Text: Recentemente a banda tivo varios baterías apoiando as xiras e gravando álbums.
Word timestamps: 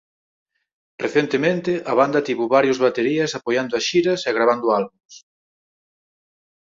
Recentemente 1.03 1.71
a 1.91 1.93
banda 2.01 2.25
tivo 2.27 2.43
varios 2.55 2.81
baterías 2.85 3.31
apoiando 3.39 3.73
as 3.75 3.85
xiras 3.89 4.19
e 4.29 4.31
gravando 4.37 4.67
álbums. 4.79 5.13